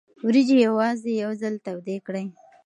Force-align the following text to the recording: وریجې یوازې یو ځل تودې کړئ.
وریجې 0.27 0.55
یوازې 0.67 1.11
یو 1.23 1.31
ځل 1.41 1.55
تودې 1.65 1.97
کړئ. 2.05 2.25